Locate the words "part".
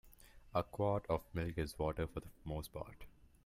2.73-3.05